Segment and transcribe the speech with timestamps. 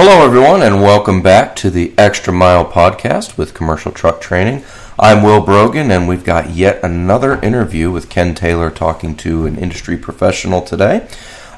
[0.00, 4.62] Hello, everyone, and welcome back to the Extra Mile podcast with Commercial Truck Training.
[4.96, 9.58] I'm Will Brogan, and we've got yet another interview with Ken Taylor talking to an
[9.58, 11.08] industry professional today.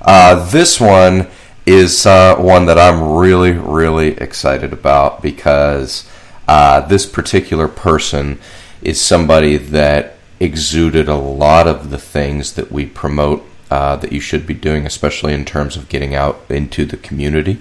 [0.00, 1.26] Uh, this one
[1.66, 6.08] is uh, one that I'm really, really excited about because
[6.48, 8.40] uh, this particular person
[8.80, 14.20] is somebody that exuded a lot of the things that we promote uh, that you
[14.20, 17.58] should be doing, especially in terms of getting out into the community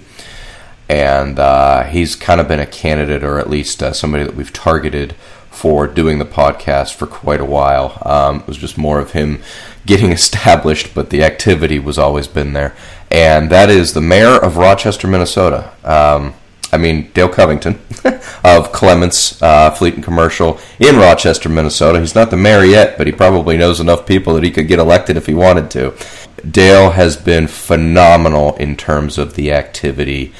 [0.90, 4.52] and uh, he's kind of been a candidate, or at least uh, somebody that we've
[4.52, 5.12] targeted
[5.48, 8.02] for doing the podcast for quite a while.
[8.04, 9.40] Um, it was just more of him
[9.86, 12.74] getting established, but the activity was always been there,
[13.08, 15.72] and that is the mayor of Rochester, Minnesota.
[15.84, 16.34] Um,
[16.72, 17.80] I mean Dale Covington
[18.44, 22.00] of Clements uh, Fleet and Commercial in Rochester, Minnesota.
[22.00, 24.78] He's not the mayor yet, but he probably knows enough people that he could get
[24.78, 25.94] elected if he wanted to.
[26.48, 30.32] Dale has been phenomenal in terms of the activity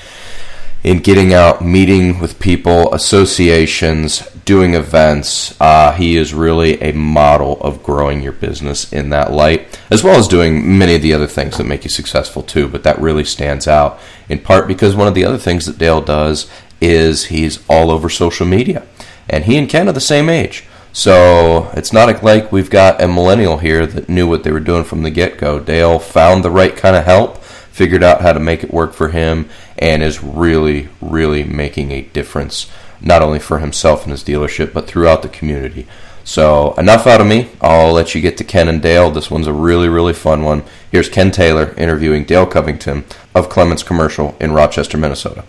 [0.83, 5.59] in getting out, meeting with people, associations, doing events.
[5.61, 10.19] Uh, he is really a model of growing your business in that light, as well
[10.19, 12.67] as doing many of the other things that make you successful too.
[12.67, 16.01] But that really stands out in part because one of the other things that Dale
[16.01, 18.87] does is he's all over social media.
[19.29, 20.65] And he and Ken are the same age.
[20.93, 24.83] So it's not like we've got a millennial here that knew what they were doing
[24.83, 25.61] from the get go.
[25.61, 27.41] Dale found the right kind of help
[27.81, 29.49] figured out how to make it work for him,
[29.81, 34.87] and is really, really making a difference, not only for himself and his dealership, but
[34.87, 35.87] throughout the community.
[36.23, 37.49] So, enough out of me.
[37.63, 39.11] I'll let you get to Ken and Dale.
[39.11, 40.63] This one's a really, really fun one.
[40.93, 45.45] Here's Ken Taylor interviewing Dale Covington of Clements Commercial in Rochester, Minnesota.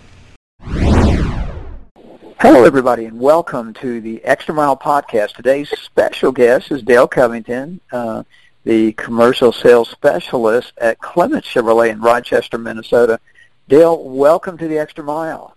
[2.39, 5.33] Hello, everybody, and welcome to the Extra Mile Podcast.
[5.33, 7.81] Today's special guest is Dale Covington.
[7.91, 8.23] Uh,
[8.63, 13.19] the commercial sales specialist at Clements Chevrolet in Rochester, Minnesota.
[13.67, 15.55] Dale, welcome to the Extra Mile.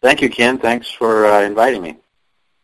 [0.00, 0.58] Thank you, Ken.
[0.58, 1.96] Thanks for uh, inviting me.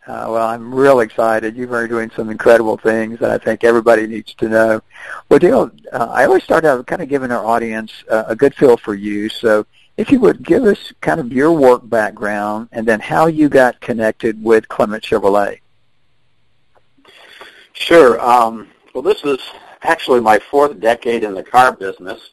[0.06, 1.54] Uh, well, I'm real excited.
[1.54, 4.80] You are doing some incredible things that I think everybody needs to know.
[5.28, 8.54] Well, Dale, uh, I always start out kind of giving our audience uh, a good
[8.54, 9.28] feel for you.
[9.28, 9.66] So
[9.98, 13.80] if you would give us kind of your work background and then how you got
[13.80, 15.60] connected with Clement Chevrolet.
[17.74, 18.18] Sure.
[18.20, 19.38] Um, well, this is
[19.82, 22.30] actually my fourth decade in the car business,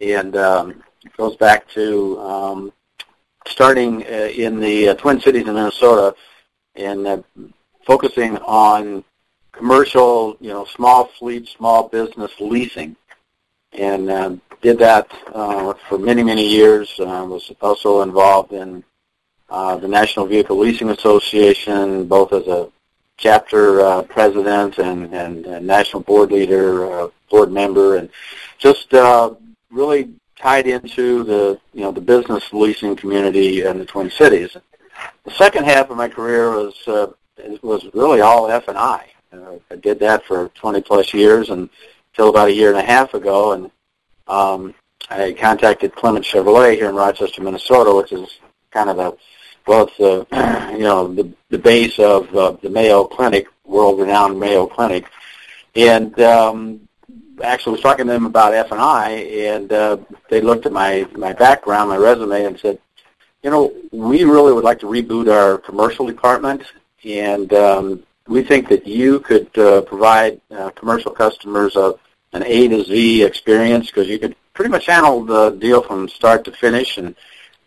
[0.00, 0.82] and um,
[1.16, 2.72] goes back to um,
[3.46, 6.14] starting uh, in the uh, Twin Cities in Minnesota
[6.74, 7.22] and uh,
[7.86, 9.04] focusing on
[9.52, 12.96] commercial, you know, small fleet, small business leasing,
[13.72, 16.98] and uh, did that uh, for many, many years.
[16.98, 18.82] Uh, was also involved in
[19.50, 22.70] uh, the National Vehicle Leasing Association, both as a
[23.16, 28.10] chapter uh, president and, and, and, national board leader, uh, board member, and
[28.58, 29.32] just uh,
[29.70, 34.56] really tied into the you know the business leasing community in the Twin Cities.
[35.24, 37.06] The second half of my career was uh,
[37.62, 39.08] was really all F and I.
[39.32, 41.68] Uh, I did that for 20 plus years and
[42.14, 43.70] until about a year and a half ago, and
[44.28, 44.72] um,
[45.10, 48.38] I contacted Clement Chevrolet here in Rochester, Minnesota, which is
[48.70, 49.16] kind of a
[49.66, 50.26] well, it's the
[50.72, 55.06] you know the the base of uh, the Mayo Clinic, world-renowned Mayo Clinic,
[55.74, 56.88] and um,
[57.42, 59.96] actually was talking to them about F and I, and uh,
[60.28, 62.78] they looked at my my background, my resume, and said,
[63.42, 66.62] you know, we really would like to reboot our commercial department,
[67.04, 71.94] and um, we think that you could uh, provide uh, commercial customers a,
[72.32, 76.44] an A to Z experience because you could pretty much handle the deal from start
[76.44, 77.14] to finish and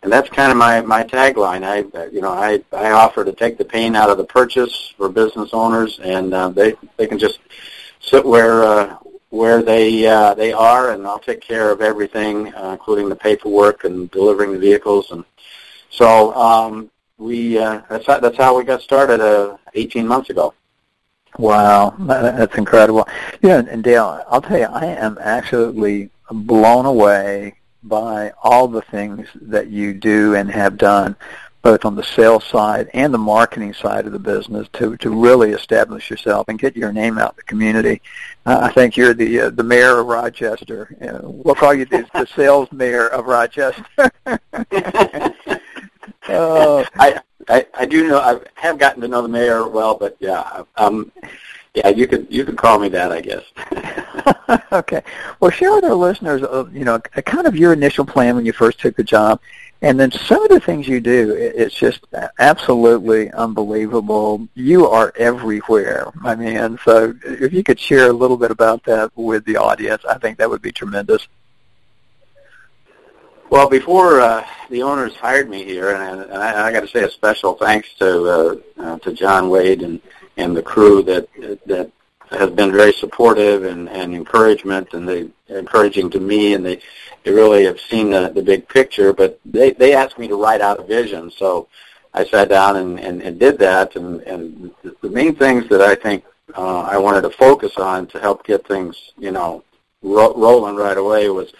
[0.02, 1.64] and that's kind of my my tagline.
[1.64, 5.08] I you know I I offer to take the pain out of the purchase for
[5.08, 7.40] business owners, and uh, they they can just
[8.00, 8.96] sit where uh,
[9.30, 13.84] where they uh, they are, and I'll take care of everything, uh, including the paperwork
[13.84, 15.10] and delivering the vehicles.
[15.10, 15.24] And
[15.90, 20.54] so um, we uh, that's how, that's how we got started uh, 18 months ago.
[21.38, 23.06] Wow, that's incredible.
[23.42, 29.28] Yeah, and Dale, I'll tell you, I am absolutely blown away by all the things
[29.34, 31.16] that you do and have done,
[31.62, 35.50] both on the sales side and the marketing side of the business, to to really
[35.50, 38.00] establish yourself and get your name out in the community.
[38.46, 40.96] Uh, I think you're the uh, the mayor of Rochester.
[41.00, 43.84] Uh, we'll call you the, the sales mayor of Rochester.
[44.26, 44.38] uh,
[46.28, 50.62] I, I I do know I have gotten to know the mayor well, but yeah,
[50.76, 51.10] um,
[51.74, 53.44] yeah, you could you could call me that, I guess.
[54.72, 55.02] okay.
[55.38, 58.52] Well, share with our listeners, uh, you know, kind of your initial plan when you
[58.52, 59.40] first took the job,
[59.80, 61.34] and then some of the things you do.
[61.34, 62.04] It's just
[62.38, 64.48] absolutely unbelievable.
[64.54, 66.10] You are everywhere.
[66.24, 70.04] I mean, so if you could share a little bit about that with the audience,
[70.04, 71.28] I think that would be tremendous.
[73.50, 77.04] Well, before uh, the owners hired me here, and, and I, I got to say
[77.04, 80.00] a special thanks to uh, uh, to John Wade and
[80.36, 81.28] and the crew that
[81.66, 81.90] that
[82.30, 86.80] has been very supportive and, and encouragement, and they encouraging to me, and they
[87.24, 89.12] they really have seen the, the big picture.
[89.12, 91.68] But they they asked me to write out a vision, so
[92.14, 93.96] I sat down and, and, and did that.
[93.96, 94.70] And, and
[95.02, 96.24] the main things that I think
[96.56, 99.64] uh, I wanted to focus on to help get things, you know,
[100.02, 101.52] ro- rolling right away was,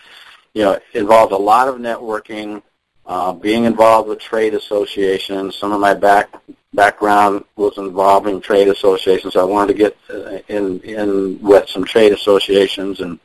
[0.55, 2.63] you know, involved a lot of networking,
[3.07, 5.57] uh, being involved with trade associations.
[5.57, 6.35] Some of my back
[6.75, 9.37] background was involving trade associations.
[9.37, 13.19] I wanted to get uh, in in with some trade associations and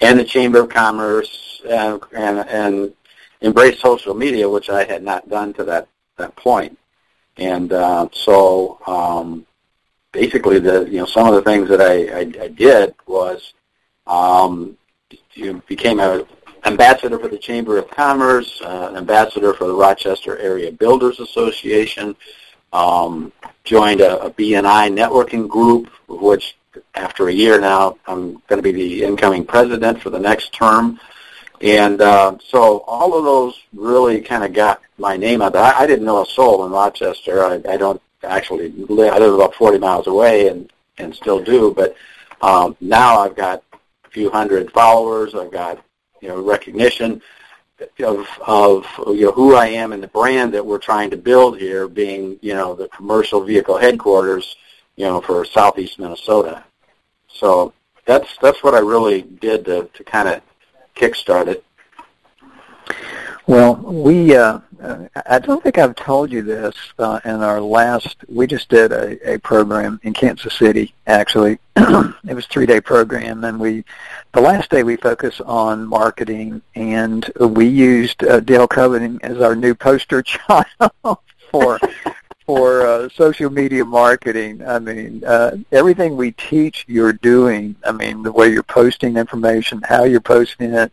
[0.00, 2.92] and the Chamber of Commerce and and and
[3.40, 6.78] embrace social media, which I had not done to that that point.
[7.36, 9.46] And uh, so um,
[10.12, 13.54] basically, the you know some of the things that I, I, I did was
[14.06, 14.76] um,
[15.34, 16.26] you became a
[16.64, 22.16] ambassador for the Chamber of Commerce, uh, ambassador for the Rochester Area Builders Association,
[22.72, 23.32] um,
[23.64, 26.56] joined a, a BNI networking group, which
[26.94, 30.98] after a year now I'm going to be the incoming president for the next term.
[31.60, 35.62] And uh, so all of those really kind of got my name out there.
[35.62, 37.44] I, I didn't know a soul in Rochester.
[37.44, 39.12] I, I don't actually live.
[39.12, 41.72] I live about 40 miles away, and and still do.
[41.72, 41.94] But
[42.40, 45.34] um, now I've got a few hundred followers.
[45.34, 45.84] I've got
[46.22, 47.20] you know recognition
[48.02, 51.58] of of you know who I am and the brand that we're trying to build
[51.58, 54.56] here, being you know the commercial vehicle headquarters,
[54.96, 56.64] you know for Southeast Minnesota.
[57.28, 57.74] So
[58.06, 60.40] that's that's what I really did to to kind of
[60.94, 61.64] kickstart it.
[63.46, 64.60] Well, we, uh,
[65.26, 69.34] I don't think I've told you this uh, in our last, we just did a,
[69.34, 71.58] a program in Kansas City, actually.
[71.76, 73.84] it was a three-day program, and we,
[74.32, 79.56] the last day we focused on marketing, and we used uh, Dale Covington as our
[79.56, 81.18] new poster child
[81.50, 81.80] for
[82.44, 84.66] for uh, social media marketing.
[84.66, 87.76] I mean, uh, everything we teach, you're doing.
[87.84, 90.92] I mean, the way you're posting information, how you're posting it.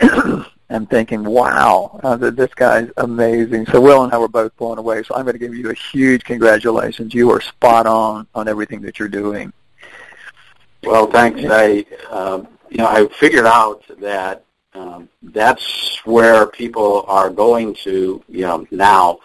[0.70, 3.66] I'm thinking, wow, uh, this guy's amazing.
[3.66, 5.02] So Will and I were both blown away.
[5.02, 7.14] So I'm going to give you a huge congratulations.
[7.14, 9.52] You are spot on on everything that you're doing.
[10.82, 11.40] Well, thanks.
[11.44, 14.44] I, um, you know, I figured out that
[14.74, 19.20] um, that's where people are going to, you know, now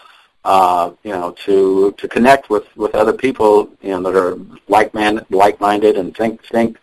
[0.46, 4.38] uh, you know, to to connect with with other people, you know, that are
[4.68, 6.78] like man like minded and think think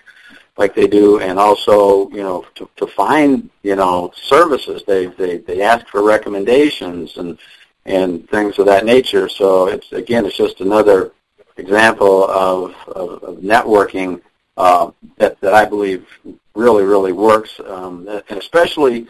[0.60, 4.84] like they do, and also you know to to find you know services.
[4.86, 7.38] They they they ask for recommendations and
[7.86, 9.26] and things of that nature.
[9.28, 11.12] So it's again, it's just another
[11.56, 14.20] example of of, of networking
[14.58, 16.06] uh, that that I believe
[16.54, 19.08] really really works, um, and especially.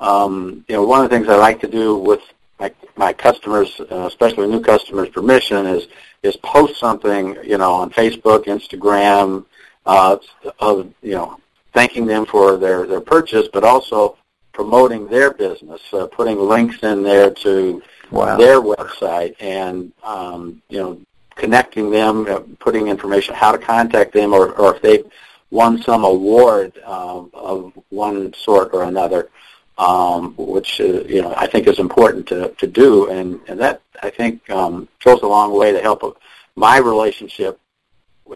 [0.00, 2.22] Um, you know, one of the things I like to do with
[2.60, 5.88] my my customers, uh, especially new customers, permission is
[6.22, 9.44] is post something, you know, on Facebook, Instagram,
[9.88, 10.18] uh,
[10.60, 11.40] of you know,
[11.72, 14.16] thanking them for their their purchase, but also
[14.52, 18.36] promoting their business, uh, putting links in there to wow.
[18.36, 21.00] their website, and um, you know,
[21.34, 25.02] connecting them, uh, putting information how to contact them, or or if they
[25.50, 29.30] won some award um, of one sort or another
[29.78, 33.80] um, which uh, you know I think is important to, to do, and, and that
[34.02, 36.20] I think um, goes a long way to help
[36.56, 37.60] my relationship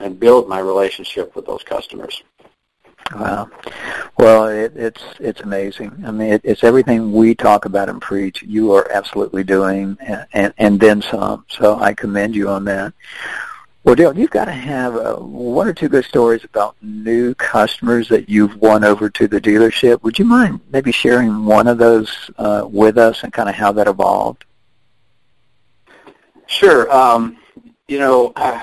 [0.01, 2.23] and build my relationship with those customers.
[3.15, 3.51] Wow.
[4.19, 6.05] Well, it, it's it's amazing.
[6.07, 8.43] I mean, it, it's everything we talk about and preach.
[8.43, 11.45] You are absolutely doing, and, and, and then some.
[11.49, 12.95] So I commend you on that.
[13.85, 18.09] Well, Dale, you've got to have uh, one or two good stories about new customers
[18.09, 20.03] that you've won over to the dealership.
[20.05, 23.73] Would you mind maybe sharing one of those uh, with us and kind of how
[23.73, 24.45] that evolved?
[26.47, 26.91] Sure.
[26.93, 27.39] Um,
[27.89, 28.63] you know, uh,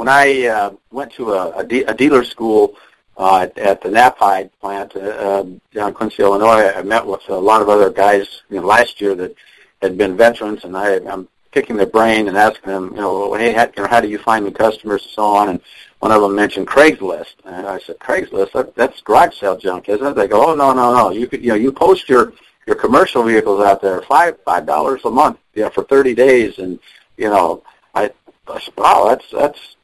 [0.00, 2.74] when I uh, went to a, a, de- a dealer school
[3.18, 7.34] uh, at, the Knapheide plant uh, um, down in Quincy, Illinois, I met with a
[7.34, 9.34] lot of other guys you know, last year that
[9.82, 13.52] had been veterans, and I, I'm picking their brain and asking them, you know, hey,
[13.52, 15.50] how, you know, how do you find new customers and so on?
[15.50, 15.60] And
[15.98, 20.06] one of them mentioned Craigslist, and I said, Craigslist, that, that's garage sale junk, isn't
[20.06, 20.16] it?
[20.16, 22.32] They go, oh no, no, no, you could, you know, you post your
[22.66, 26.58] your commercial vehicles out there, five five dollars a month, you know, for thirty days,
[26.58, 26.78] and
[27.18, 27.62] you know,
[27.94, 28.10] I,
[28.48, 29.76] I said, wow, that's that's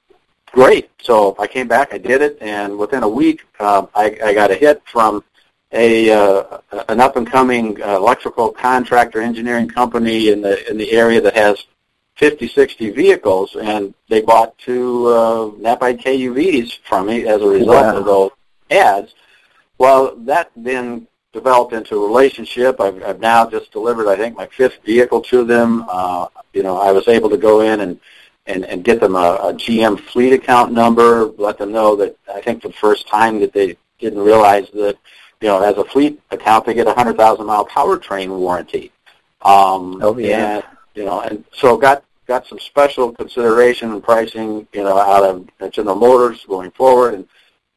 [0.56, 0.90] great.
[1.02, 4.50] So I came back, I did it, and within a week, uh, I, I got
[4.50, 5.22] a hit from
[5.70, 6.58] a uh,
[6.88, 11.36] an up and coming uh, electrical contractor engineering company in the in the area that
[11.36, 11.62] has
[12.16, 17.84] 50, 60 vehicles, and they bought two uh, Knapheide KUVs from me as a result
[17.84, 17.96] wow.
[17.98, 18.30] of those
[18.70, 19.14] ads.
[19.76, 22.80] Well, that then developed into a relationship.
[22.80, 25.84] I've, I've now just delivered, I think, my fifth vehicle to them.
[25.86, 28.00] Uh, you know, I was able to go in and
[28.46, 32.40] and, and get them a, a GM fleet account number, let them know that I
[32.40, 34.96] think the first time that they didn't realize that,
[35.40, 38.92] you know, as a fleet account, they get a 100,000 mile powertrain warranty.
[39.42, 40.56] Um, oh, yeah.
[40.56, 45.22] And, you know, and so got got some special consideration and pricing, you know, out
[45.22, 47.28] of General Motors going forward, and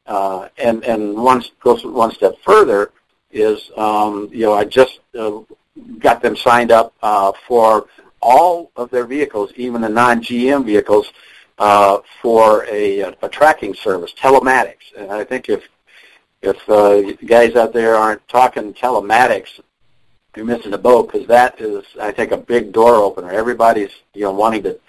[0.08, 2.92] uh, and and one goes one step further
[3.32, 5.40] is, um, you know, I just uh,
[6.00, 7.88] got them signed up uh, for
[8.22, 11.12] all of their vehicles, even the non-GM vehicles,
[11.58, 14.94] uh, for a, a tracking service, telematics.
[14.98, 15.68] And I think if
[16.42, 19.60] if uh, guys out there aren't talking telematics,
[20.36, 23.30] you're missing the boat because that is, I think, a big door opener.
[23.32, 24.80] Everybody's you know wanting to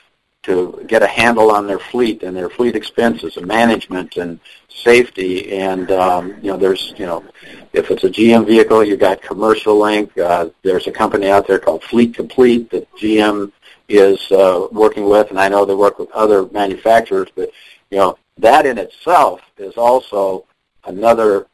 [0.43, 5.53] to get a handle on their fleet and their fleet expenses and management and safety.
[5.53, 7.25] And um, you know, there's you know,
[7.73, 10.17] if it's a GM vehicle, you got Commercial Link.
[10.19, 13.53] Uh, there's a company out there called Fleet Complete that GM
[13.89, 17.29] is uh, working with, and I know they work with other manufacturers.
[17.35, 17.51] But
[17.91, 20.47] you know, that in itself is also
[20.85, 21.47] another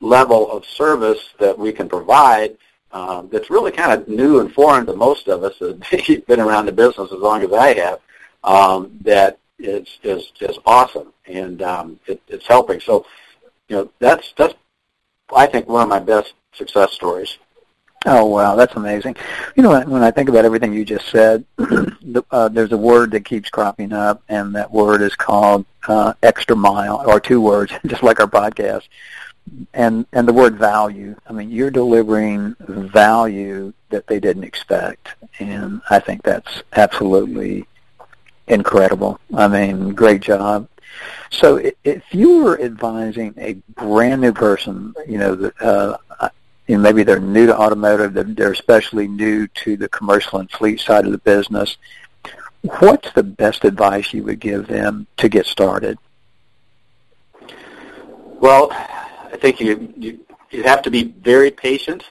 [0.00, 2.56] level of service that we can provide
[2.92, 6.40] um, that's really kind of new and foreign to most of us that have been
[6.40, 8.00] around the business as long as I have
[8.44, 12.80] um, that is is is awesome, and um, it, it's helping.
[12.80, 13.06] So,
[13.68, 14.54] you know, that's that's
[15.34, 17.38] I think one of my best success stories.
[18.04, 19.16] Oh wow, that's amazing.
[19.54, 21.44] You know, when I think about everything you just said,
[22.30, 26.56] uh, there's a word that keeps cropping up, and that word is called uh, extra
[26.56, 28.88] mile, or two words, just like our podcast.
[29.74, 31.16] And and the word value.
[31.28, 35.08] I mean, you're delivering value that they didn't expect,
[35.38, 37.66] and I think that's absolutely
[38.48, 39.20] incredible.
[39.34, 40.68] I mean, great job.
[41.30, 45.96] So if you were advising a brand new person, you know, uh,
[46.66, 50.80] you know, maybe they're new to automotive, they're especially new to the commercial and fleet
[50.80, 51.76] side of the business,
[52.78, 55.98] what's the best advice you would give them to get started?
[58.40, 60.20] Well, I think you you,
[60.50, 62.04] you have to be very patient,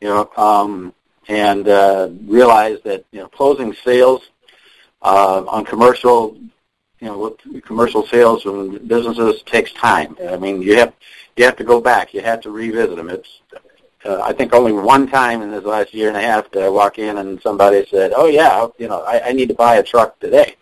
[0.00, 0.94] you know, um,
[1.28, 4.22] and uh, realize that you know closing sales
[5.02, 6.36] uh, on commercial,
[7.00, 10.16] you know, commercial sales and businesses takes time.
[10.28, 10.92] I mean, you have
[11.36, 12.12] you have to go back.
[12.12, 13.08] You have to revisit them.
[13.08, 13.40] It's
[14.04, 16.68] uh, I think only one time in this last year and a half did I
[16.68, 19.82] walk in and somebody said, "Oh yeah, you know, I, I need to buy a
[19.82, 20.56] truck today."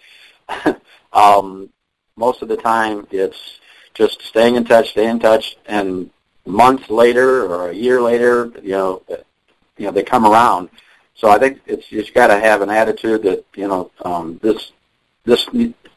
[1.12, 1.70] um,
[2.16, 3.60] most of the time, it's
[3.94, 6.10] just staying in touch, staying in touch, and
[6.46, 9.02] months later or a year later, you know,
[9.76, 10.70] you know, they come around.
[11.14, 14.72] So I think it's you got to have an attitude that you know um, this
[15.24, 15.48] this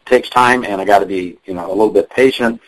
[0.09, 2.61] takes time, and I got to be you know a little bit patient.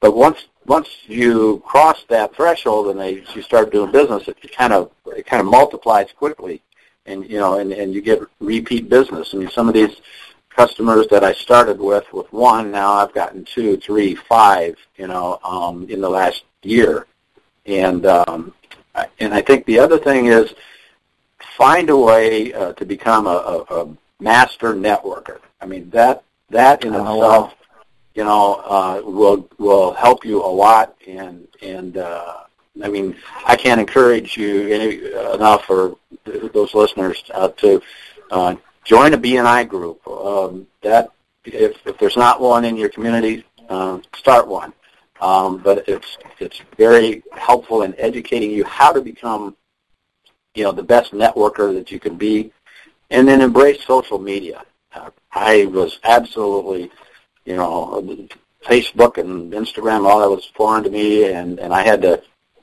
[0.00, 4.72] But once once you cross that threshold and they you start doing business, it kind
[4.72, 6.62] of it kind of multiplies quickly,
[7.06, 9.34] and you know and and you get repeat business.
[9.34, 10.00] I mean, some of these
[10.50, 15.38] customers that I started with with one, now I've gotten two, three, five, you know,
[15.42, 17.06] um, in the last year,
[17.66, 18.54] and um,
[19.18, 20.54] and I think the other thing is
[21.56, 25.40] find a way uh, to become a, a, a master networker.
[25.60, 27.54] I mean that that in oh, itself, wow.
[28.14, 30.94] you know, uh, will will help you a lot.
[31.06, 32.44] And and uh,
[32.82, 33.16] I mean,
[33.46, 37.82] I can't encourage you any, uh, enough for those listeners uh, to
[38.30, 38.54] uh,
[38.84, 40.06] join a BNI group.
[40.06, 41.10] Um, that
[41.44, 44.72] if if there's not one in your community, uh, start one.
[45.20, 49.56] Um, but it's it's very helpful in educating you how to become
[50.54, 52.52] you know, the best networker that you can be,
[53.10, 54.64] and then embrace social media.
[54.94, 56.90] Uh, I was absolutely,
[57.44, 58.02] you know,
[58.64, 62.22] Facebook and Instagram, all that was foreign to me, and and I had to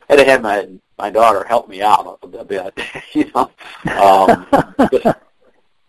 [0.09, 0.67] had to have my
[0.97, 2.73] my daughter help me out a bit,
[3.13, 3.51] you know.
[3.99, 4.45] Um,
[4.77, 5.15] because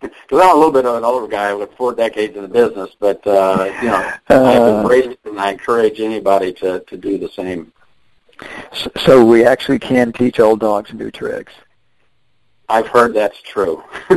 [0.32, 3.24] I'm a little bit of an older guy with four decades in the business, but
[3.26, 4.88] uh, you know, I've uh.
[4.90, 7.72] it, and I encourage anybody to to do the same.
[9.04, 11.52] So we actually can teach old dogs new tricks.
[12.70, 13.82] I've heard that's true.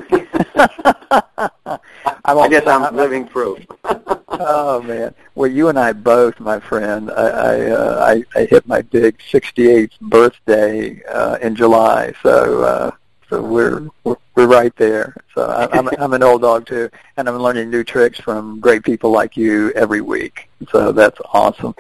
[2.26, 3.66] I guess I'm living proof.
[4.30, 5.14] oh man!
[5.36, 7.12] Well, you and I both, my friend.
[7.12, 12.92] I I, uh, I, I hit my big 68th birthday uh, in July, so uh,
[13.30, 15.16] so we're, we're we're right there.
[15.36, 18.84] So I, I'm I'm an old dog too, and I'm learning new tricks from great
[18.84, 20.50] people like you every week.
[20.72, 21.76] So that's awesome.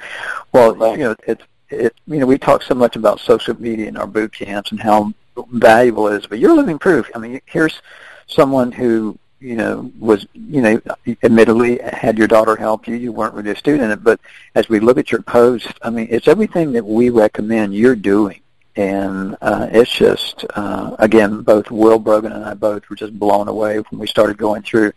[0.51, 1.95] Well, you know, it's it.
[2.07, 5.13] You know, we talk so much about social media in our boot camps and how
[5.51, 6.27] valuable it is.
[6.27, 7.09] But you're living proof.
[7.15, 7.81] I mean, here's
[8.27, 9.17] someone who
[9.49, 10.81] you know was you know
[11.23, 12.95] admittedly had your daughter help you.
[12.95, 14.19] You weren't really a student, but
[14.55, 18.39] as we look at your post, I mean, it's everything that we recommend you're doing.
[18.75, 23.47] and uh, it's just uh, again both Will Brogan and I both were just blown
[23.47, 24.91] away when we started going through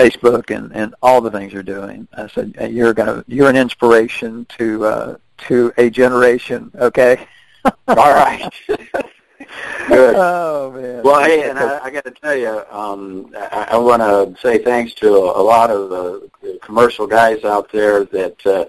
[0.00, 2.08] Facebook and and all the things you're doing.
[2.14, 5.16] I said you're gonna you're an inspiration to uh,
[5.48, 6.70] to a generation.
[6.74, 7.26] Okay.
[7.88, 8.50] all right.
[9.88, 10.14] Good.
[10.16, 11.02] Oh man.
[11.02, 14.58] Well, hey, and I, I got to tell you, um, I, I want to say
[14.58, 16.30] thanks to a, a lot of the
[16.62, 18.64] commercial guys out there that uh,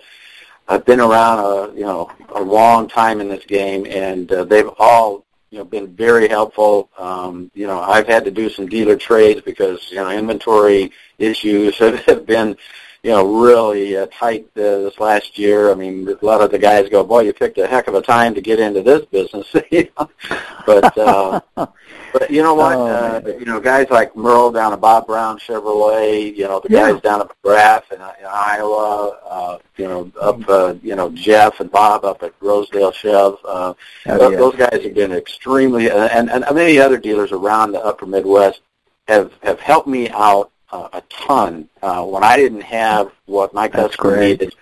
[0.67, 4.69] I've been around a you know a long time in this game, and uh, they've
[4.79, 6.89] all you know been very helpful.
[6.97, 11.77] Um, you know, I've had to do some dealer trades because you know inventory issues
[11.77, 12.57] have been
[13.03, 15.69] you know, really uh, tight uh, this last year.
[15.69, 18.01] I mean, a lot of the guys go, "Boy, you picked a heck of a
[18.01, 19.51] time to get into this business."
[20.65, 22.77] but uh, but you know what?
[22.77, 26.69] Oh, uh, you know, guys like Merle down at Bob Brown Chevrolet, you know, the
[26.69, 26.93] yeah.
[26.93, 31.59] guys down at McGrath in, in Iowa, uh, you know, up uh, you know Jeff
[31.59, 33.33] and Bob up at Rosedale Chev.
[33.43, 34.29] Uh, oh, yeah.
[34.29, 38.61] Those guys have been extremely, and, and and many other dealers around the Upper Midwest
[39.09, 41.69] have have helped me out uh, a ton.
[41.81, 44.55] Uh, when I didn't have what my customer needed,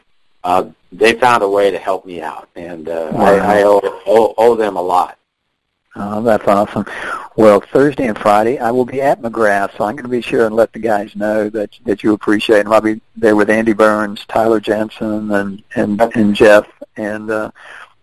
[0.44, 3.24] uh, they found a way to help me out, and uh, wow.
[3.24, 5.18] I, I owe, owe, owe them a lot.
[5.96, 6.86] Oh, that's awesome.
[7.36, 10.46] Well, Thursday and Friday, I will be at McGrath, so I'm going to be sure
[10.46, 12.74] and let the guys know that that you appreciate them.
[12.74, 16.66] I'll be there with Andy Burns, Tyler Jensen, and and and Jeff,
[16.96, 17.52] and uh,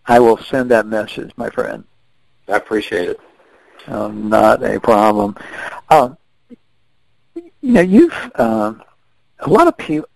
[0.07, 1.85] I will send that message, my friend.
[2.47, 3.21] I appreciate it.
[3.87, 5.37] Oh, not a problem.
[5.89, 6.11] Uh,
[7.61, 8.75] you know, you've uh,
[9.41, 10.09] a lot of people.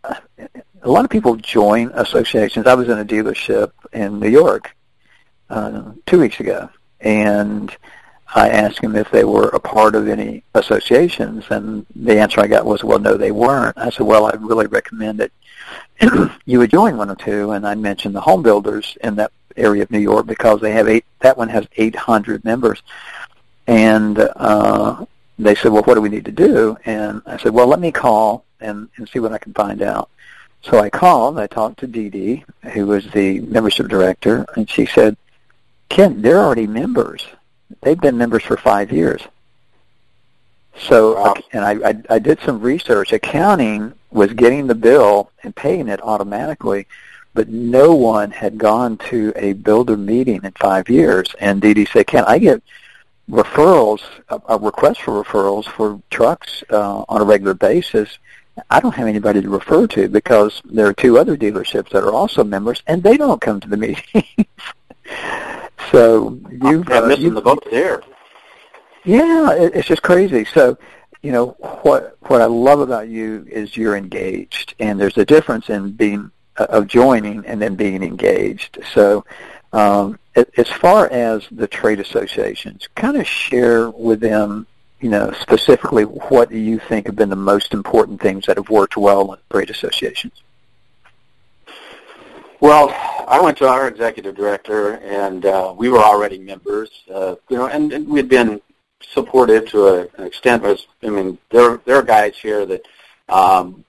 [0.84, 2.66] A lot of people join associations.
[2.66, 4.74] I was in a dealership in New York
[5.48, 6.68] uh, two weeks ago,
[7.00, 7.74] and
[8.34, 12.46] I asked them if they were a part of any associations, and the answer I
[12.46, 15.30] got was, "Well, no, they weren't." I said, "Well, I really recommend that
[16.46, 19.82] you would join one or two." And I mentioned the home builders in that area
[19.82, 21.04] of New York because they have eight.
[21.20, 22.82] That one has 800 members,
[23.66, 25.04] and uh,
[25.38, 26.76] they said, well, what do we need to do?
[26.84, 30.10] And I said, well, let me call and, and see what I can find out.
[30.62, 31.38] So I called.
[31.38, 35.16] I talked to Dee Dee, who was the membership director, and she said,
[35.88, 37.26] Ken, they're already members.
[37.80, 39.22] They've been members for five years.
[40.76, 41.34] So, wow.
[41.52, 43.12] and I, I, I did some research.
[43.12, 46.86] Accounting was getting the bill and paying it automatically,
[47.34, 51.34] but no one had gone to a builder meeting in five years.
[51.40, 52.62] And Dee Dee said, Ken, I get
[53.30, 58.18] referrals, a, a request for referrals for trucks uh, on a regular basis,
[58.70, 62.12] I don't have anybody to refer to because there are two other dealerships that are
[62.12, 64.26] also members, and they don't come to the meetings.
[65.90, 68.02] so you've uh, missing you've, the boat there.
[69.04, 70.44] Yeah, it, it's just crazy.
[70.44, 70.76] So
[71.22, 71.50] you know
[71.82, 76.30] what what I love about you is you're engaged, and there's a difference in being
[76.58, 78.78] uh, of joining and then being engaged.
[78.92, 79.24] So
[79.72, 84.66] um, as far as the trade associations, kind of share with them,
[85.00, 88.68] you know, specifically what do you think have been the most important things that have
[88.70, 90.42] worked well in trade associations?
[92.60, 92.94] Well,
[93.26, 97.66] I went to our executive director, and uh, we were already members, uh, you know,
[97.66, 98.60] and, and we'd been
[99.00, 100.62] supportive to a, an extent.
[100.62, 102.82] Was I mean, there there are guys here that
[103.28, 103.84] um,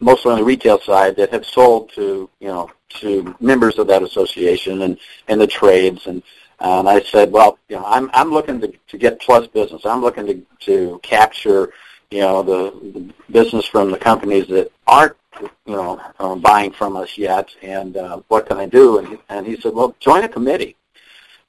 [0.00, 4.02] mostly on the retail side that have sold to you know to members of that
[4.02, 4.98] association and
[5.28, 6.22] and the trades and
[6.60, 9.84] and I said, well, you know, I'm I'm looking to to get plus business.
[9.84, 11.72] I'm looking to to capture
[12.10, 16.96] you know the, the business from the companies that aren't you know um, buying from
[16.96, 18.98] us yet, and uh, what can I do?
[18.98, 20.76] And and he said, well, join a committee.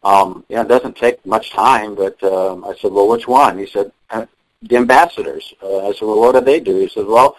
[0.03, 3.57] Um, yeah, it doesn't take much time, but um, I said, well, which one?
[3.57, 4.25] He said, uh,
[4.61, 5.53] the ambassadors.
[5.61, 6.77] Uh, I said, well, what do they do?
[6.79, 7.35] He said, well,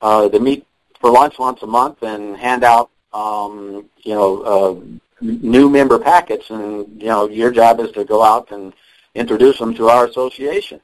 [0.00, 0.66] uh, they meet
[1.00, 4.80] for lunch once a month and hand out, um, you know, uh,
[5.20, 8.72] new member packets, and you know, your job is to go out and
[9.14, 10.80] introduce them to our association.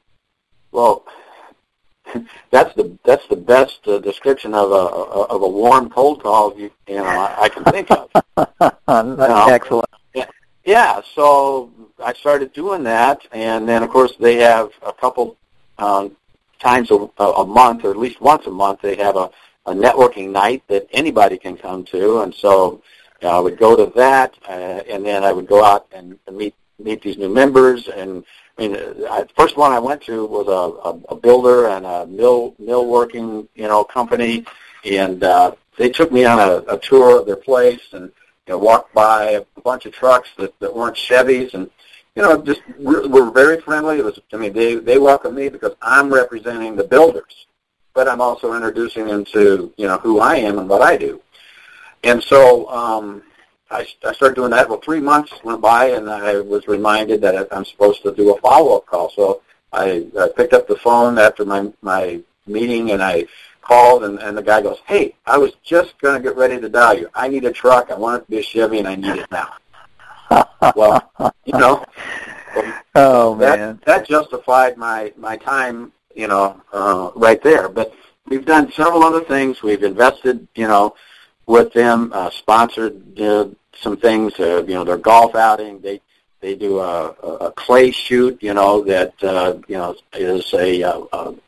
[0.73, 1.05] Well,
[2.51, 6.71] that's the that's the best uh, description of a of a warm cold call you,
[6.87, 8.11] you know I, I can think of.
[8.87, 9.89] that's excellent.
[10.15, 10.27] Yeah,
[10.65, 11.01] yeah.
[11.15, 11.71] So
[12.03, 15.37] I started doing that, and then of course they have a couple
[15.79, 16.17] um,
[16.59, 19.31] times a, a month, or at least once a month, they have a,
[19.69, 22.83] a networking night that anybody can come to, and so
[23.23, 24.53] know, I would go to that, uh,
[24.89, 27.89] and then I would go out and, meet meet these new members.
[27.89, 28.25] And
[28.57, 28.77] I mean,
[29.11, 32.87] I, first one I went to was a, a, a builder and a mill mill
[32.87, 34.45] working you know company,
[34.85, 38.05] and uh, they took me on a, a tour of their place and
[38.47, 41.71] you know walked by a bunch of trucks that, that weren't Chevys and
[42.15, 43.99] you know, just we're very friendly.
[43.99, 47.47] It was, I mean, they they welcome me because I'm representing the builders,
[47.99, 51.21] but I'm also introducing them to you know who I am and what I do.
[52.05, 53.25] And so, um,
[53.73, 54.69] I, I started doing that.
[54.69, 58.41] Well, three months went by, and I was reminded that I'm supposed to do a
[58.41, 59.11] follow-up call.
[59.11, 63.27] So I, I picked up the phone after my my meeting, and I
[63.63, 66.69] called, and, and the guy goes, "Hey, I was just going to get ready to
[66.69, 67.09] dial you.
[67.17, 67.91] I need a truck.
[67.91, 69.55] I want it to be a Chevy, and I need it now."
[70.77, 71.11] well,
[71.45, 71.85] you know,
[72.95, 77.69] oh that, man, that justified my my time, you know, uh, right there.
[77.69, 77.95] But
[78.27, 79.63] we've done several other things.
[79.63, 80.97] We've invested, you know,
[81.47, 84.39] with them, uh, sponsored uh, some things.
[84.39, 85.81] Uh, you know, their golf outing.
[85.81, 86.01] They
[86.41, 87.11] they do a,
[87.47, 88.43] a clay shoot.
[88.43, 90.91] You know that uh, you know is a, a,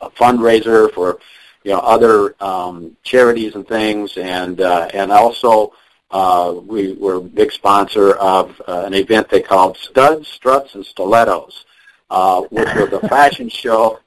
[0.00, 1.18] a fundraiser for
[1.64, 5.74] you know other um, charities and things, and uh, and also.
[6.12, 10.84] Uh, we were a big sponsor of uh, an event they called Studs, Struts, and
[10.84, 11.66] Stilettos,
[12.10, 14.00] uh, which was a fashion show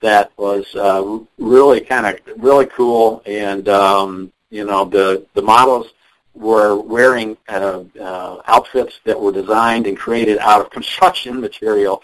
[0.00, 5.92] that was uh, really kind of really cool, and um, you know the the models
[6.34, 12.02] were wearing uh, uh, outfits that were designed and created out of construction material.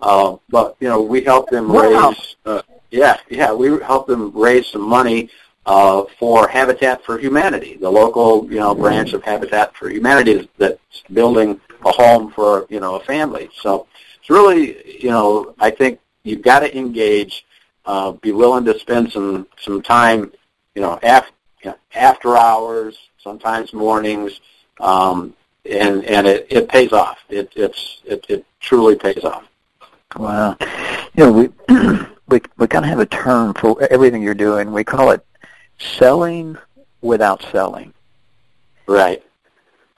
[0.00, 2.10] Uh, but you know, we helped them wow.
[2.10, 2.36] raise.
[2.44, 5.30] Uh, yeah, yeah, we helped them raise some money
[5.66, 11.02] uh, for Habitat for Humanity, the local you know branch of Habitat for Humanity that's
[11.12, 13.50] building a home for you know a family.
[13.60, 13.86] So
[14.20, 17.46] it's really you know I think you've got to engage,
[17.86, 20.32] uh, be willing to spend some some time
[20.74, 21.32] you know after
[21.62, 24.40] you know, after hours, sometimes mornings,
[24.80, 25.34] um,
[25.70, 27.18] and and it, it pays off.
[27.28, 29.48] It it's it, it truly pays off.
[30.16, 30.56] Wow,
[31.14, 31.48] you know we
[32.28, 34.72] we we kind of have a term for everything you're doing.
[34.72, 35.24] We call it
[35.78, 36.56] selling
[37.00, 37.92] without selling.
[38.86, 39.22] Right.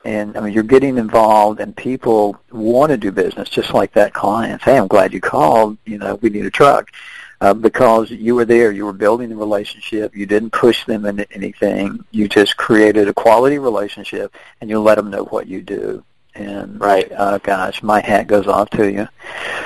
[0.07, 4.15] And I mean, you're getting involved, and people want to do business, just like that
[4.15, 4.63] client.
[4.63, 5.79] Hey, I'm glad you called.
[5.85, 6.93] You know, we need a truck
[7.41, 8.71] uh, because you were there.
[8.71, 10.15] You were building the relationship.
[10.15, 12.05] You didn't push them into anything.
[12.13, 16.05] You just created a quality relationship, and you let them know what you do.
[16.37, 19.09] And right, uh, gosh, my hat goes off to you.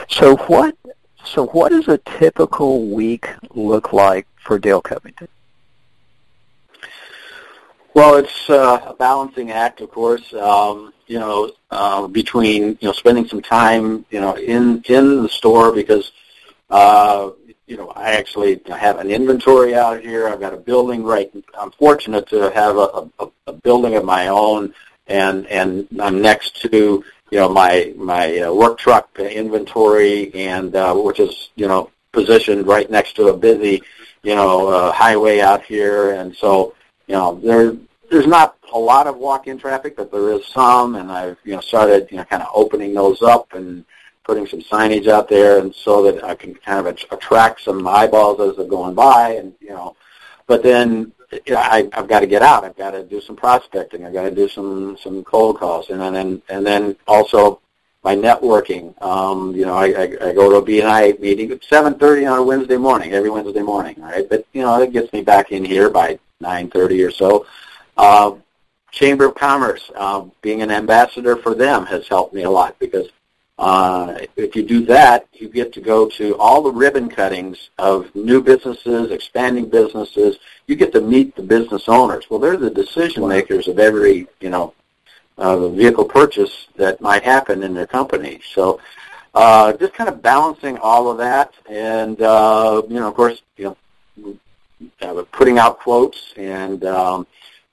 [0.09, 0.75] So what?
[1.23, 5.29] So what does a typical week look like for Dale Covington?
[7.93, 10.33] Well, it's uh, a balancing act, of course.
[10.35, 15.29] Um, you know, uh, between you know spending some time, you know, in in the
[15.29, 16.13] store because
[16.71, 17.31] uh,
[17.71, 20.29] you know, I actually have an inventory out here.
[20.29, 21.31] I've got a building right.
[21.59, 24.75] I'm fortunate to have a, a, a building of my own,
[25.07, 30.95] and and I'm next to you know my my uh, work truck inventory, and uh,
[30.95, 33.83] which is you know positioned right next to a busy
[34.25, 36.75] you know uh, highway out here, and so
[37.11, 37.77] you know there
[38.09, 41.61] there's not a lot of walk-in traffic, but there is some, and I've you know
[41.61, 43.85] started you know kind of opening those up and
[44.23, 48.41] putting some signage out there, and so that I can kind of attract some eyeballs
[48.41, 49.97] as they're going by, and you know.
[50.47, 52.63] But then you know, I, I've got to get out.
[52.63, 54.07] I've got to do some prospecting.
[54.07, 57.61] I've got to do some some cold calls, and then and then also
[58.03, 59.01] my networking.
[59.03, 62.43] Um, you know, I, I, I go to a BNI meeting at 7:30 on a
[62.43, 64.01] Wednesday morning, every Wednesday morning.
[64.01, 67.47] Right, but you know, it gets me back in here by 9:30 or so.
[67.97, 68.37] Uh,
[68.91, 73.09] Chamber of Commerce, uh, being an ambassador for them has helped me a lot because
[73.61, 78.13] uh, if you do that, you get to go to all the ribbon cuttings of
[78.15, 80.39] new businesses, expanding businesses.
[80.67, 82.25] You get to meet the business owners.
[82.31, 84.73] Well, they're the decision makers of every, you know,
[85.41, 88.41] uh, vehicle purchase that might happen in their company.
[88.55, 88.81] So,
[89.35, 93.77] uh, just kind of balancing all of that, and uh, you know, of course, you
[94.25, 94.39] know,
[95.01, 97.27] uh, putting out quotes and um,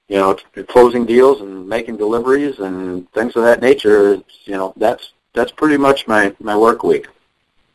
[0.08, 4.22] you know, closing deals and making deliveries and things of that nature.
[4.46, 7.08] You know, that's that's pretty much my my work week.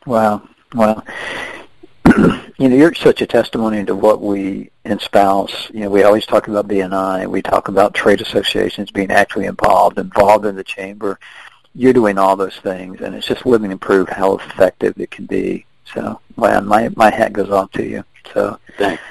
[0.06, 1.02] Wow, wow.
[2.58, 5.70] you know, you're such a testimony to what we espouse.
[5.72, 7.26] You know, we always talk about BNI.
[7.26, 11.18] We talk about trade associations being actually involved, involved in the chamber.
[11.74, 15.26] You're doing all those things, and it's just living and prove how effective it can
[15.26, 15.64] be.
[15.94, 18.04] So, wow, my my hat goes off to you.
[18.34, 19.02] So, thanks.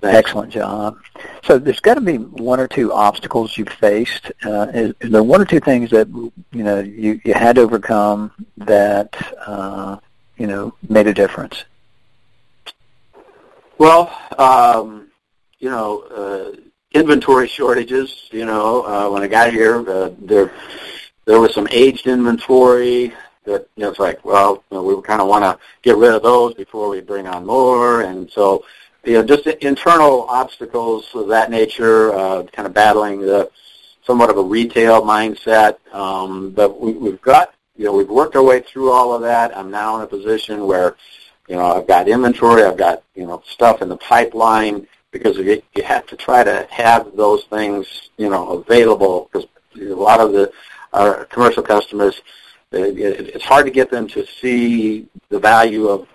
[0.00, 0.16] Thanks.
[0.16, 0.98] Excellent job.
[1.44, 4.32] So there's got to be one or two obstacles you've faced.
[4.44, 7.62] Uh, is, is, there one or two things that you know you, you had to
[7.62, 9.14] overcome that
[9.46, 9.98] uh,
[10.38, 11.64] you know made a difference?
[13.76, 14.99] Well, um,
[15.60, 16.56] you know, uh,
[16.92, 18.28] inventory shortages.
[18.32, 20.52] You know, uh, when I got here, uh, there
[21.26, 25.20] there was some aged inventory that you know, it's like, well, you know, we kind
[25.20, 28.64] of want to get rid of those before we bring on more, and so
[29.04, 33.50] you know, just internal obstacles of that nature, uh, kind of battling the
[34.02, 35.76] somewhat of a retail mindset.
[35.94, 39.56] Um, but we, we've got, you know, we've worked our way through all of that.
[39.56, 40.96] I'm now in a position where,
[41.48, 45.62] you know, I've got inventory, I've got, you know, stuff in the pipeline because you,
[45.74, 50.32] you have to try to have those things, you know, available because a lot of
[50.32, 50.52] the
[50.92, 52.20] our commercial customers,
[52.72, 56.08] it's hard to get them to see the value of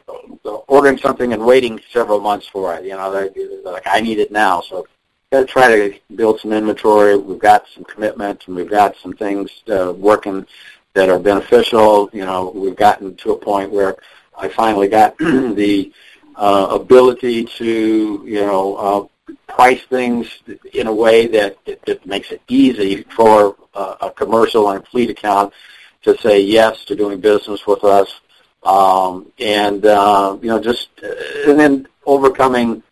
[0.68, 2.84] ordering something and waiting several months for it.
[2.84, 4.62] You know, they're, they're like, I need it now.
[4.62, 4.86] So
[5.32, 7.18] got to try to build some inventory.
[7.18, 10.46] We've got some commitment, and we've got some things uh, working
[10.94, 12.10] that are beneficial.
[12.14, 13.96] You know, we've gotten to a point where
[14.38, 15.92] I finally got the
[16.36, 20.40] uh, ability to, you know, uh, price things
[20.74, 25.54] in a way that, that, makes it easy for uh, a commercial and fleet account
[26.04, 28.22] to say yes to doing business with us.
[28.64, 32.84] Um, and, uh, you know, just, uh, and then overcoming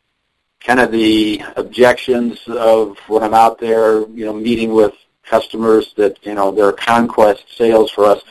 [0.59, 6.25] kind of the objections of when I'm out there, you know, meeting with customers that,
[6.25, 8.23] you know, they're conquest sales for us.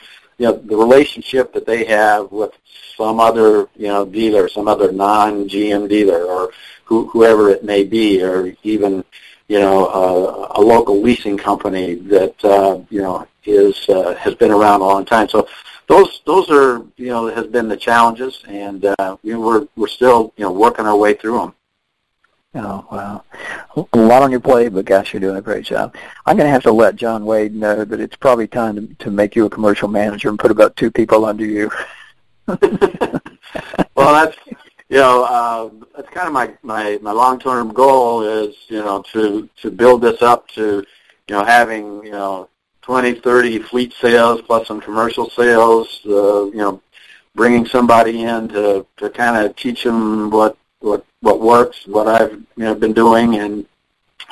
[0.43, 2.51] You know, the relationship that they have with
[2.97, 6.51] some other, you know, dealer, some other non-GM dealer or
[6.85, 9.05] who, whoever it may be, or even,
[9.47, 14.51] you know, uh, a local leasing company that, uh, you know, is, uh, has been
[14.51, 15.29] around a long time.
[15.29, 15.47] So
[15.87, 19.87] those, those are, you know, has been the challenges and, uh, you know, we're, we're
[19.87, 21.55] still, you know, working our way through them.
[22.55, 23.25] Oh, wow.
[23.93, 25.97] A lot on your plate, but gosh, you're doing a great job.
[26.27, 29.11] I'm going to have to let John Wade know that it's probably time to, to
[29.11, 31.71] make you a commercial manager and put about two people under you.
[32.47, 32.59] well,
[33.97, 34.37] that's,
[34.91, 39.49] you know, uh, that's kind of my, my, my long-term goal is, you know, to,
[39.63, 40.85] to build this up to,
[41.29, 42.51] you know, having, you know,
[42.83, 46.83] 20, 30 fleet sales plus some commercial sales, uh, you know,
[47.35, 52.33] bringing somebody in to, to kind of teach them what what what works, what I've
[52.33, 53.67] you know been doing, and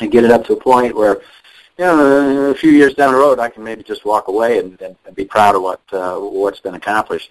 [0.01, 1.21] and get it up to a point where
[1.79, 4.81] you know a few years down the road I can maybe just walk away and,
[4.83, 7.31] and, and be proud of what uh, what's been accomplished.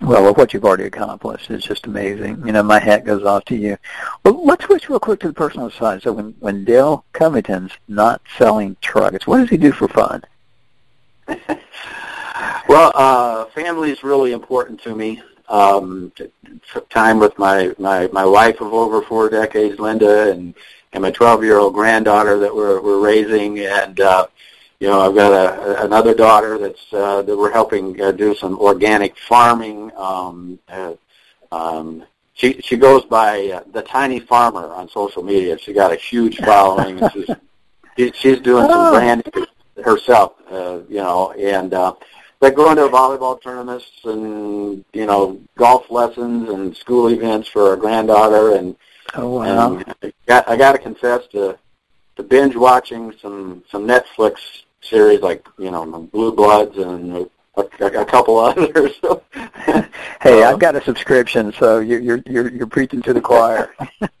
[0.00, 2.46] Well, what you've already accomplished is just amazing.
[2.46, 3.76] You know, my hat goes off to you.
[4.24, 6.02] Well, let's switch real quick to the personal side.
[6.02, 10.22] So when, when Dale Covington's not selling trucks, what does he do for fun?
[12.68, 16.12] well, uh, family is really important to me um,
[16.90, 20.54] time with my, my, my wife of over four decades, Linda, and,
[20.92, 23.58] and my 12-year-old granddaughter that we're, we're raising.
[23.60, 24.26] And, uh,
[24.80, 28.58] you know, I've got a, another daughter that's, uh, that we're helping uh, do some
[28.58, 29.90] organic farming.
[29.96, 30.94] Um, uh,
[31.50, 35.58] um, she, she goes by uh, the tiny farmer on social media.
[35.58, 37.00] She got a huge following.
[37.00, 37.30] and she's,
[37.96, 38.92] she, she's doing some oh.
[38.92, 39.46] branding
[39.82, 41.94] herself, uh, you know, and, uh,
[42.40, 47.76] but going to volleyball tournaments and you know golf lessons and school events for our
[47.76, 48.76] granddaughter and
[49.14, 51.58] oh wow and I got I got to confess to
[52.16, 58.00] to binge watching some some Netflix series like you know Blue Bloods and a, a,
[58.00, 58.92] a couple others.
[60.20, 63.74] hey, uh, I've got a subscription, so you're you're you're, you're preaching to the choir.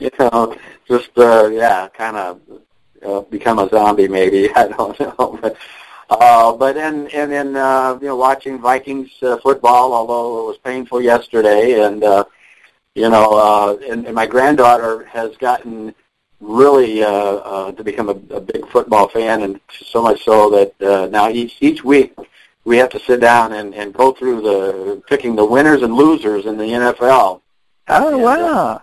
[0.00, 0.56] you know,
[0.88, 2.40] just uh, yeah, kind of
[3.06, 4.52] uh, become a zombie maybe.
[4.54, 5.56] I don't know, but
[6.10, 10.58] uh, but then and then uh, you know watching Vikings uh, football, although it was
[10.58, 12.24] painful yesterday, and uh,
[12.94, 15.94] you know, uh, and, and my granddaughter has gotten
[16.40, 20.82] really uh, uh, to become a, a big football fan, and so much so that
[20.82, 22.14] uh, now each each week
[22.64, 26.46] we have to sit down and, and go through the picking the winners and losers
[26.46, 27.40] in the NFL.
[27.88, 28.56] Oh and, wow!
[28.56, 28.78] Uh,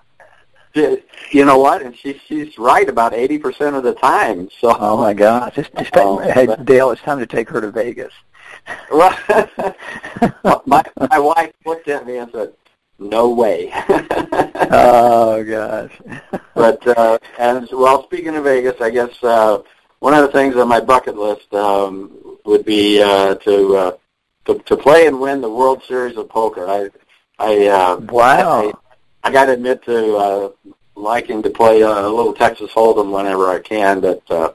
[0.78, 1.82] you know what?
[1.82, 4.50] And she she's right about eighty percent of the time.
[4.60, 7.72] So oh my God, just just um, hey, Dale, it's time to take her to
[7.72, 8.14] Vegas.
[8.92, 9.18] Well,
[10.66, 12.54] my my wife looked at me and said,
[13.00, 13.72] "No way."
[14.72, 15.92] oh gosh.
[16.56, 19.62] but uh, and well, speaking of Vegas, I guess uh,
[20.00, 23.92] one of the things on my bucket list um, would be uh, to, uh,
[24.46, 26.68] to to play and win the World Series of Poker.
[26.68, 26.90] I
[27.40, 28.70] I uh, wow.
[28.70, 28.87] I,
[29.24, 30.50] I got to admit to uh,
[30.96, 34.52] liking to play uh, a little Texas Hold'em whenever I can, but uh,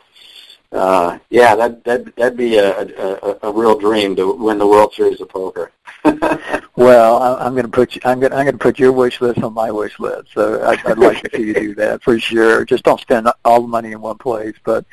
[0.73, 4.95] uh, yeah, that that that'd be a, a a real dream to win the World
[4.95, 5.71] Series of Poker.
[6.77, 9.43] well, I'm going to put you, I'm going I'm going to put your wish list
[9.43, 10.33] on my wish list.
[10.33, 12.65] So I'd, I'd like to see you do that for sure.
[12.65, 14.55] Just don't spend all the money in one place.
[14.65, 14.87] But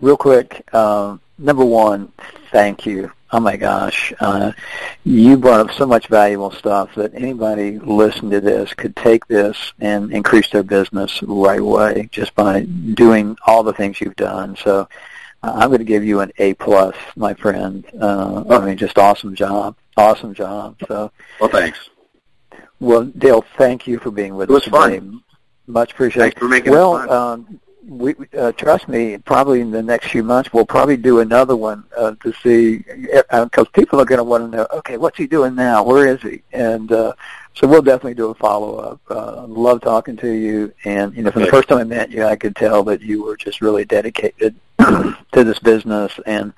[0.00, 2.12] real quick, um, number one,
[2.50, 4.52] thank you oh my gosh, uh,
[5.04, 9.72] you brought up so much valuable stuff that anybody listening to this could take this
[9.78, 12.62] and increase their business right away just by
[12.94, 14.56] doing all the things you've done.
[14.56, 14.88] So
[15.42, 17.86] uh, I'm going to give you an A plus, my friend.
[18.00, 20.76] Uh, I mean, just awesome job, awesome job.
[20.88, 21.90] So, well, thanks.
[22.80, 24.98] Well, Dale, thank you for being with us It was today.
[24.98, 25.22] Fun.
[25.66, 26.20] Much appreciated.
[26.20, 27.16] Thanks for making well, it fun.
[27.16, 29.18] Um, we uh, trust me.
[29.18, 33.66] Probably in the next few months, we'll probably do another one uh, to see because
[33.66, 34.66] uh, people are going to want to know.
[34.74, 35.82] Okay, what's he doing now?
[35.82, 36.42] Where is he?
[36.52, 37.14] And uh,
[37.54, 39.00] so we'll definitely do a follow up.
[39.10, 42.24] Uh, love talking to you, and you know, from the first time I met you,
[42.24, 46.52] I could tell that you were just really dedicated to this business, and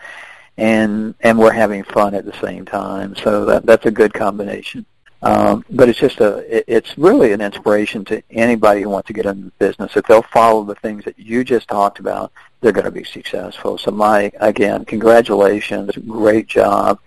[0.58, 3.14] and and we're having fun at the same time.
[3.16, 4.86] So that that's a good combination.
[5.22, 9.12] Um, but it's just a it, it's really an inspiration to anybody who wants to
[9.12, 9.96] get into the business.
[9.96, 13.78] If they'll follow the things that you just talked about, they're going to be successful.
[13.78, 16.98] So, Mike, again, congratulations, great job.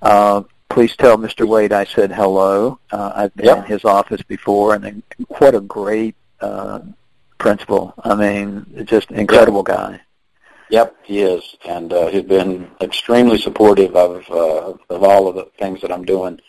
[0.00, 1.48] Uh, please tell Mr.
[1.48, 2.78] Wade I said hello.
[2.92, 3.58] Uh, I've been yep.
[3.58, 6.80] in his office before, and then what a great uh,
[7.38, 7.92] principal.
[8.04, 9.76] I mean, just incredible yep.
[9.76, 10.00] guy.
[10.70, 15.46] Yep, he is, and uh, he's been extremely supportive of uh, of all of the
[15.58, 16.40] things that I'm doing.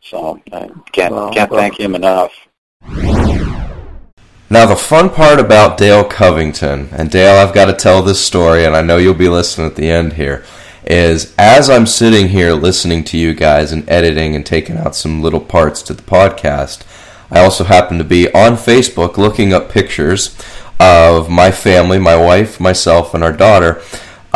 [0.00, 2.32] So I can't well, can't well, thank him enough.
[4.48, 8.64] Now the fun part about Dale Covington, and Dale, I've got to tell this story,
[8.64, 10.44] and I know you'll be listening at the end here
[10.86, 15.20] is as I'm sitting here listening to you guys and editing and taking out some
[15.20, 16.82] little parts to the podcast,
[17.30, 20.36] I also happen to be on Facebook looking up pictures
[20.78, 23.82] of my family, my wife, myself, and our daughter.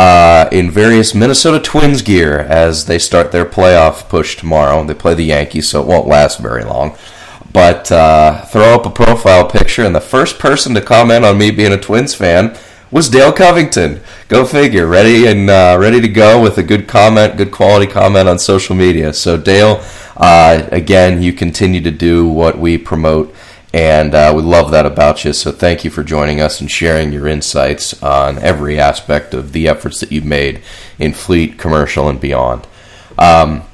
[0.01, 4.83] Uh, in various Minnesota Twins gear as they start their playoff push tomorrow.
[4.83, 6.97] They play the Yankees, so it won't last very long.
[7.53, 11.51] But uh, throw up a profile picture, and the first person to comment on me
[11.51, 12.57] being a Twins fan
[12.91, 14.01] was Dale Covington.
[14.29, 18.27] Go figure, ready and uh, ready to go with a good comment, good quality comment
[18.27, 19.13] on social media.
[19.13, 19.85] So Dale,
[20.17, 23.35] uh, again, you continue to do what we promote,
[23.73, 25.33] and uh, we love that about you.
[25.33, 29.69] So thank you for joining us and sharing your insights on every aspect of the
[29.69, 30.61] efforts that you've made
[30.99, 32.67] in fleet, commercial, and beyond.
[33.19, 33.65] Um,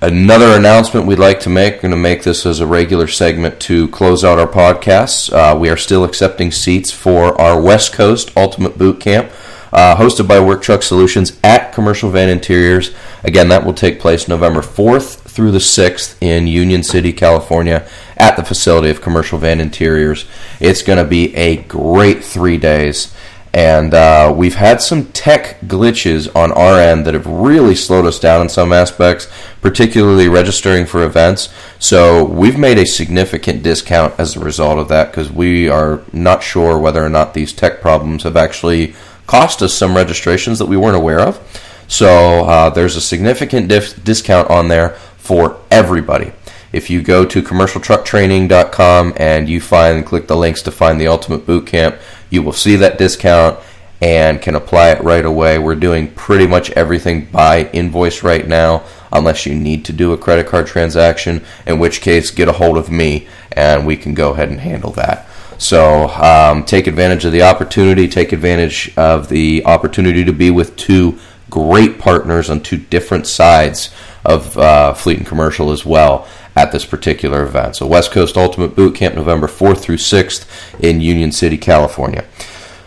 [0.00, 3.58] Another announcement we'd like to make, we're going to make this as a regular segment
[3.62, 5.32] to close out our podcasts.
[5.32, 9.28] Uh, we are still accepting seats for our West Coast Ultimate Boot Camp,
[9.72, 12.94] uh, hosted by Work Truck Solutions at Commercial Van Interiors.
[13.24, 18.34] Again, that will take place November 4th through the 6th in Union City, California, at
[18.34, 20.24] the facility of Commercial Van Interiors.
[20.58, 23.14] It's going to be a great three days
[23.54, 28.18] and uh, we've had some tech glitches on our end that have really slowed us
[28.18, 29.28] down in some aspects,
[29.60, 31.54] particularly registering for events.
[31.78, 36.42] So we've made a significant discount as a result of that because we are not
[36.42, 38.96] sure whether or not these tech problems have actually
[39.28, 41.40] cost us some registrations that we weren't aware of.
[41.88, 44.98] So uh, there's a significant discount on there
[45.28, 46.32] for everybody.
[46.72, 51.44] If you go to commercialtrucktraining.com and you find click the links to find the ultimate
[51.44, 51.98] boot camp,
[52.30, 53.58] you will see that discount
[54.00, 55.58] and can apply it right away.
[55.58, 60.16] We're doing pretty much everything by invoice right now, unless you need to do a
[60.16, 64.32] credit card transaction, in which case, get a hold of me and we can go
[64.32, 65.28] ahead and handle that.
[65.58, 70.74] So um, take advantage of the opportunity, take advantage of the opportunity to be with
[70.76, 71.18] two
[71.50, 73.90] great partners on two different sides
[74.28, 77.76] of uh, fleet and commercial as well at this particular event.
[77.76, 80.46] So, West Coast Ultimate Boot Camp, November 4th through 6th
[80.80, 82.24] in Union City, California.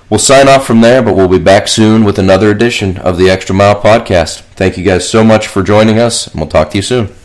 [0.09, 3.29] We'll sign off from there, but we'll be back soon with another edition of the
[3.29, 4.41] Extra Mile Podcast.
[4.55, 7.20] Thank you guys so much for joining us, and we'll talk to you soon.